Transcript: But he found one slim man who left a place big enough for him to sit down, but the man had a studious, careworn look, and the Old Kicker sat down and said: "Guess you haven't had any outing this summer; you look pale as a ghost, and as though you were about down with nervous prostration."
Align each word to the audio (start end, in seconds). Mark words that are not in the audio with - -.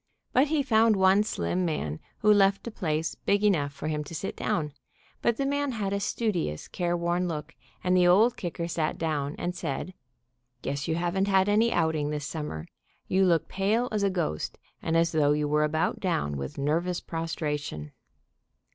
But 0.33 0.47
he 0.47 0.63
found 0.63 0.95
one 0.95 1.21
slim 1.21 1.63
man 1.63 1.99
who 2.21 2.33
left 2.33 2.65
a 2.65 2.71
place 2.71 3.13
big 3.13 3.43
enough 3.43 3.71
for 3.71 3.87
him 3.87 4.03
to 4.05 4.15
sit 4.15 4.35
down, 4.35 4.73
but 5.21 5.37
the 5.37 5.45
man 5.45 5.73
had 5.73 5.93
a 5.93 5.99
studious, 5.99 6.67
careworn 6.67 7.27
look, 7.27 7.53
and 7.83 7.95
the 7.95 8.07
Old 8.07 8.35
Kicker 8.35 8.67
sat 8.67 8.97
down 8.97 9.35
and 9.37 9.53
said: 9.55 9.93
"Guess 10.63 10.87
you 10.87 10.95
haven't 10.95 11.27
had 11.27 11.47
any 11.47 11.71
outing 11.71 12.09
this 12.09 12.25
summer; 12.25 12.65
you 13.07 13.23
look 13.27 13.47
pale 13.47 13.89
as 13.91 14.01
a 14.01 14.09
ghost, 14.09 14.57
and 14.81 14.97
as 14.97 15.11
though 15.11 15.33
you 15.33 15.47
were 15.47 15.63
about 15.63 15.99
down 15.99 16.35
with 16.35 16.57
nervous 16.57 16.99
prostration." 16.99 17.91